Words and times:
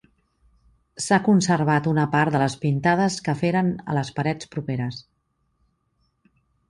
S'ha 1.07 1.17
conservat 1.27 1.89
una 1.91 2.05
part 2.15 2.35
de 2.35 2.41
les 2.43 2.55
pintades 2.63 3.17
que 3.27 3.35
feren 3.43 3.69
a 3.93 3.99
les 3.99 4.13
parets 4.21 4.51
properes. 4.57 4.99